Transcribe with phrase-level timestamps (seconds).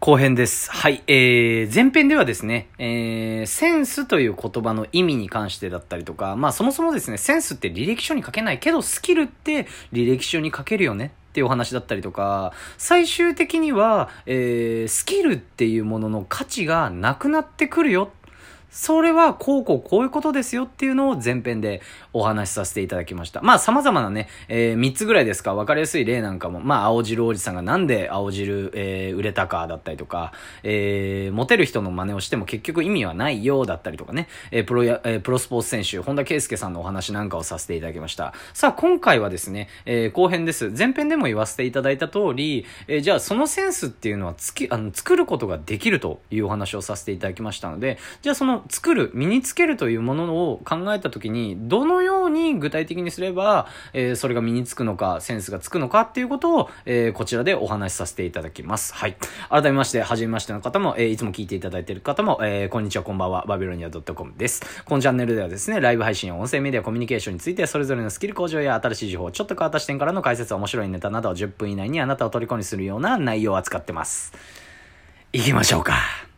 [0.00, 0.70] 後編です。
[0.70, 1.02] はい。
[1.08, 18.12] えー、前編ではですね、えー、センスという言葉の意味に関してだったりとか、まあそもそもですね、センスって履歴書に書けないけど、スキルって履歴書に書けるよねっていうお話だったりとか、最終的には、えー、スキルっていうものの価値がなくなってくるよ。
[18.70, 21.80] それはこうこうこういうことですよっていうのを前編で
[22.12, 23.40] お話しさせていただきました。
[23.42, 38.34] まあ様々なね、えー、3つぐらいですか、分かりやすい例なんかも、まあ青汁おじさんがなんで青汁、えー、売れたかだったりとか、えー、モテる人の真似をしても結局意味はないよだったりとかね、えー、プロや、えー、プロスポーツ選手、本田圭佑さんのお話なんかをさせていただきました。
[38.52, 40.70] さあ今回はですね、えー、後編です。
[40.76, 58.94] 前編でも言わせていただいた通り、えー、じゃあそのセンスっていうのはつき、あの、作ることができるというお話をさせていただきましたので、じゃあその作る、身につけるというものを考えたときに、どのように具体的にすれば、えー、それが身につくのか、センスがつくのかっていうことを、えー、こちらでお話しさせていただきます。
[58.94, 59.16] はい。
[59.48, 64.62] 改めまして、はじめましての方も、えー、いつも聞いていただいている方も、えー、こんにちは、こんばんは、バビロニア .com です。
[64.84, 74.32] このチャンネルではですね、ライブ配信や音声メディア、コミュニケーションについて、それぞれのスキル向上や新しい情報、ちょっと変わった視点からの解説、面白いネタなどを10分以内にあなたを虜にするような内容を扱ってます。
[75.32, 76.28] 行きましょうか。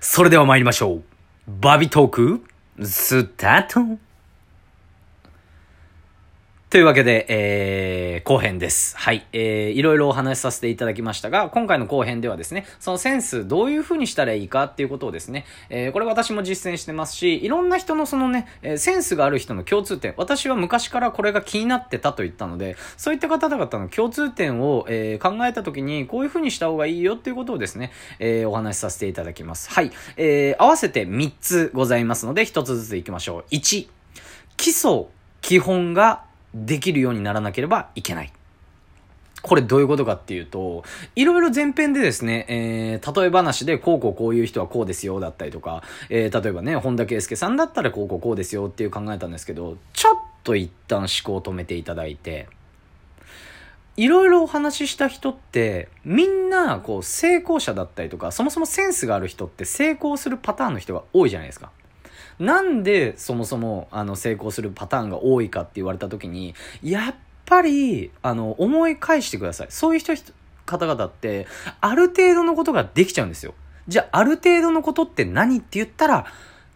[0.00, 1.09] それでは参りましょう。
[1.58, 2.44] バビトーク、
[2.82, 4.09] スタート。
[6.70, 8.96] というわけで、えー、後編です。
[8.96, 9.26] はい。
[9.32, 29.72] えー、いろいろお話しさせていただきましたが、今回の後編ではですね、そのセンス、どういう風にしたらいいかっていうことをですね、えー、これ私も実践してますし、いろんな人のそのね、えー、センスがある人の共通点、私は昔からこれが気になってたと言ったので、そういった方々の共通点を、えー、考えたときに、こういう風にした方がいいよっていうことをですね、えー、お話しさせていただきます。
[29.72, 29.90] はい。
[30.16, 33.44] えー、合わせて3つございますので、1つずついきましょう。
[33.50, 33.88] 1、
[34.56, 35.06] 基礎、
[35.40, 38.32] 基本ができるようにならなければいけない。
[39.42, 40.84] これどういうことかっていうと、
[41.16, 52.48] いろいろ前編でですね、えー、例え話でこうこうこういう人はこうですよだったりとか、えー、例えばね、本田圭佑さんだったらこうこうこうですよっていう考えたんですけど、ちょっと一旦思考を止めていただいて、
[53.96, 61.70] いろいろお話しした人って、みんな、こう、成功者だったりとか、そもそもセンスがある人って成功するパターンの人が多いじゃないですか。
[62.40, 67.14] なんでそもそもあの成功するパターンが多いかって言われた時に、やっ
[67.44, 69.66] ぱり、あの、思い返してください。
[69.70, 70.14] そういう人、
[70.64, 71.46] 方々って、
[71.80, 73.54] ある程度のことができちゃうんですよ。
[73.88, 76.26] じゃあ、ある程度のことって何って言ったら、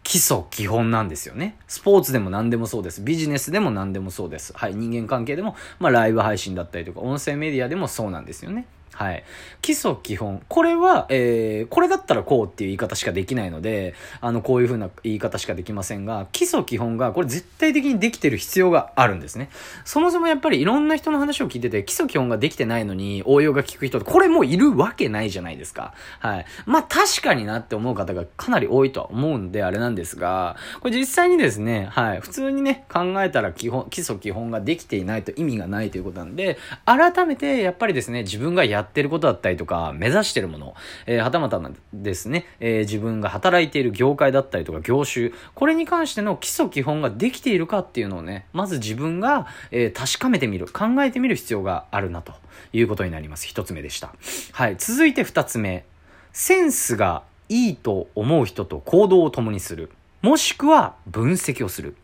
[0.03, 1.57] 基礎基本なんですよね。
[1.67, 3.01] スポーツでも何でもそうです。
[3.01, 4.53] ビジネスでも何でもそうです。
[4.55, 4.75] はい。
[4.75, 8.67] 人間関係でも、まあライブ配信だったりとか、音声メディアでもそうなんですよね。
[8.95, 9.25] はい。
[9.61, 10.43] 基礎基本。
[10.49, 19.51] これは、えー、これだったらこうっていう言い方しかできないので、あの、こういう風な言い方しかできませんが、基礎基本が、これ絶対的にできてる必要があるんですね。
[19.85, 25.95] そもそもやっぱりいろんな人の話を聞いてて、基礎基本ができてないのに応用が効く人って、これもういるわけないじゃないですか。
[26.21, 26.47] はい。
[26.67, 32.21] まあ確かになって思う方がかなり多いとは思うんで、あれなんですが、これ実際にですね、はい。
[32.21, 40.75] 普通にね、考えたら基本、基礎基本ができていないと意味がないということなんで、改めてやっぱりですね、自分がやっってることだったりとか、目指してるもの、
[41.07, 41.61] えー、はたまた
[41.93, 52.33] ですね、えー、自分が働いている業界だったりとか業種、これに関しての基礎基本ができているかっていうのをね、まず自分が、えー、確かめてみる、考えてみる必要があるなと
[52.73, 53.47] いうことになります。
[53.47, 54.15] 一つ目でした。
[54.53, 54.77] はい。
[54.79, 55.85] 続いて二つ目。
[56.33, 59.91] センスがいいと思う人と行動を共にする。
[60.23, 61.97] もしくは分析をする。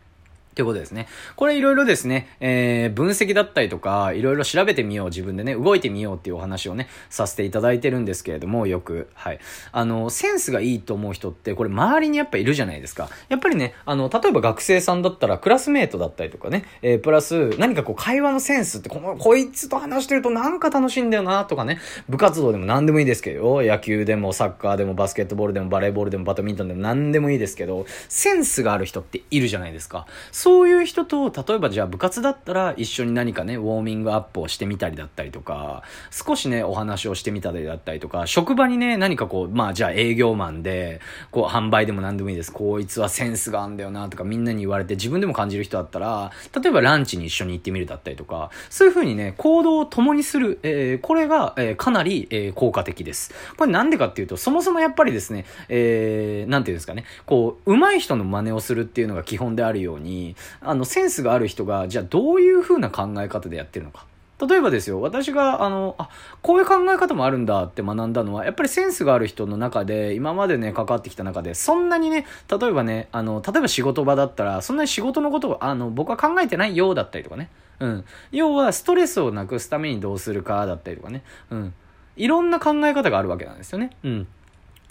[0.60, 1.08] ということですね。
[1.36, 9.08] これいろいろですね、えー、分析だったりとか、いろいろ調べてみよう、自分でね、動いてみようっていうお話をね、させていただいてるんですけれども、よく。
[9.14, 9.38] はい。
[9.72, 13.08] あの、センスがいいと思う人って、これ周りにやっぱいるじゃないですか。
[13.30, 21.78] やっぱりね、あの、例えば学生さんだったら、クラスメートだったりとかね、えー、プラス、何かこう、会話のセンスって、この、こいつと話してるとなんか楽しいんだよな、とかね、
[22.10, 30.06] 部活動でも何でもいいですけど、野球でもサッカーでもバスケットボールでもバレーボールでもバドミントンでも何でもいいですけど、センスがある人っているじゃないですか。
[30.50, 42.52] そういう人と、例えばじゃあ部活だったら一緒に何かね、ウォーミングアップをしてみたりだったりとか、少しね、お話をしてみたりだったりとか、職場にね、何かこう、まあじゃあ営業マンで、こう販売でも何でもいいです。
[42.52, 53.32] こいつはセンスがあんだよなとかみんなに言われて自分でも感じる人だったら、例えばランチに一緒に行ってみるだったりとか、そういう風にね、行動を共にする、えー、これが、えー、かなり、えー、効果的です。
[53.56, 60.29] これなんでかっていうと、そもそもやっぱりですね、えー、なんていうんですかね、こう、上手い人の真似をするっていうのが基本であるように、
[60.60, 64.06] あの、センスがある人が、じゃあどういう風な考え方でやってるのか。
[64.46, 66.08] 例えばですよ、私が、あの、あ、
[66.40, 77.50] こういう考え方もあるんだって学んだのは、やっぱりセンスがある人の中で、今までね、関わってきた中で、そんなにね、例えばね、あの、例えば仕事場だったら、そんなに仕事のことを、あの、僕は考えてないようだったりとかね。
[77.80, 78.04] うん。
[78.32, 81.22] 要は、ストレスをなくすためにどうするかだったりとかね。
[81.50, 81.74] うん。
[82.16, 83.90] いろんな考え方があるわけなんですよね。
[84.04, 84.26] うん。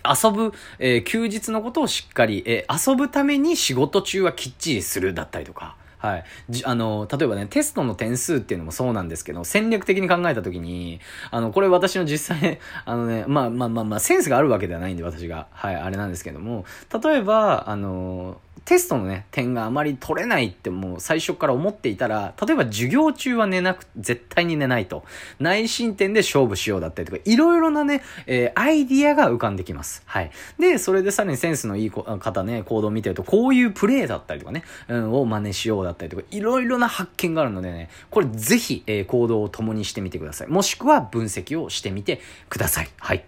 [0.06, 5.76] 遊ぶ、えー、休日のことをしっかり、えー、遊ぶために仕事中はきっちりするだったりとか。
[6.00, 6.24] はい。
[6.50, 15.48] じ、あの、例えばね、テストの点数っていうのもそうなんですけど、戦略的に考えたときに、あの、これ私の実際、 あのね、まあまあまあまあ、センスがあるわけではないんで、私が。
[15.52, 16.64] はい、あれなんですけども、
[17.04, 25.04] 例えば、あの、テストのね、点があまり取れないってもう最初から思っていたら、例えば授業中は寝なく、絶対に寝ないと。
[25.40, 30.04] 内申点で勝負しようだったりとか、いろいろなね、えー、アイディアが浮かんできます。
[30.06, 30.30] はい。
[30.60, 40.48] で、それでさらにセンスのいい方ね、行動を見てると、こういうプレイだったりとかね、うん、を真似しようだったりとか、いろいろな発見があるのでね、これぜひ、えー、行動を共にしてみてください。
[40.48, 42.90] もしくは分析をしてみてください。
[43.00, 43.26] はい。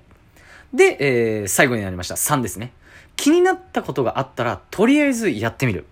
[0.74, 2.16] で、えー、最後になりました。
[2.16, 2.74] 3ですね。
[3.16, 5.86] 気になったことがあったら、とりあえずやってみる。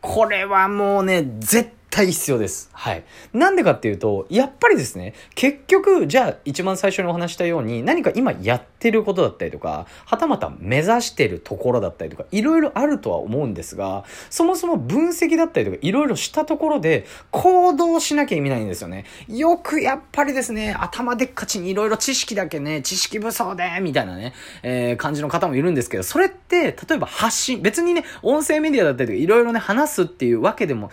[0.00, 2.68] これはもうね、絶対対必要です。
[2.74, 3.04] はい。
[3.32, 19.06] なんでかっていうと、やっぱりですね、結局、じゃあ一番最初にお話したように、何か今やってることだったりとか、はたまた目指してるところだったりとか、いろいろあるとは思うんですが、そもそも分析だったりとか、いろいろしたところで、行動しなきゃ意味ないんですよね。
[19.26, 30.90] よくやっぱりですね、頭でっかちにいろいろ知識だけね、知識武装で、みたいなね、えー、感じの方もいるんですけど、それって、例えば発信、別にね、音声メディアだったりとか、いろいろね、話すっていうわけでも、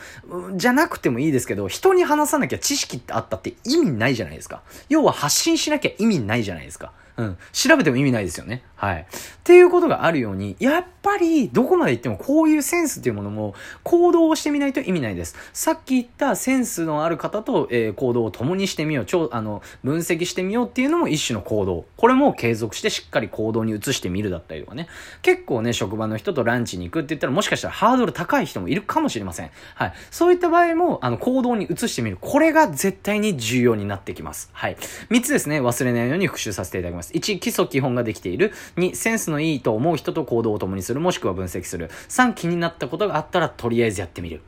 [0.55, 4.61] じゃなくくてもいいですけど、人に話さなきゃ知識ってあったって意味ないじゃないですか。
[4.89, 6.91] 要は発信しなきゃ意味ないじゃないですか。
[7.17, 7.37] うん。
[7.51, 8.63] 調べても意味ないですよね。
[8.75, 9.01] はい。
[9.01, 9.05] っ
[9.43, 15.35] ていうことがあるように、やっぱりどこまで行ってもこういうセンスっていうものも行動をしてみないと意味ないです。
[15.53, 21.85] さっき言ったセンスのある方と、えー、行動を共にしてみよう、超、あの、分析してみようっていうのも一種の行動。
[21.97, 24.87] これも継続してしっかり行動に移してみるだったりとかね。
[25.21, 29.51] 結構ね、職場の人とランチに行くって言ったらもしかしたらハードル高い人もいるかもしれません。
[29.75, 29.93] はい。
[30.09, 32.17] そういった場合も、あの、行動に移してみる。
[32.19, 34.49] これが絶対に重要になってきます。
[34.53, 34.77] はい。
[35.09, 37.02] 3つですね、忘れないように復習させていただきます。
[37.11, 38.53] 1、基礎基本ができている。
[38.77, 41.89] 2、センスのいいと思う人と行動を共にする、もしくは分析する。
[42.09, 44.41] 3、気になったことがあったら、とりあえずやってみる。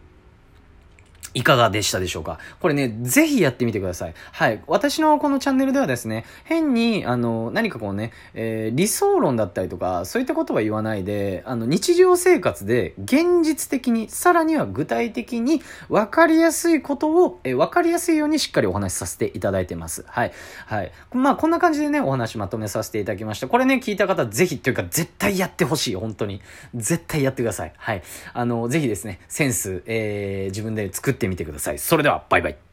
[1.36, 2.40] いかがでしたでしょうか？
[2.62, 4.14] これね、ぜひやってみてください。
[4.32, 4.64] はい。
[4.68, 20.06] 私のこのチャンネルではですね、変に、あの、何かこうね、えー、理想論だったりとか、そういったことは言わないで、あの、日常生活で現実的に、さらには具体的に分かりやすいことを、えー、分かりやすいようにしっかりお話しさせていただいてます。
[20.08, 20.32] はい。
[20.66, 20.92] はい。
[21.14, 23.50] まあ、こんな感じでね、お話まとめさせていただきました。
[23.50, 25.96] これね、聞いた方、ぜひというか、絶対やってほしい。
[25.96, 26.42] 本当に。
[26.74, 27.74] 絶対やってください。
[27.76, 28.04] はい。
[28.34, 31.80] あの、ぜひですね、センス、えー、自分で作っててみてください。
[31.80, 32.65] それでは、バイバイ。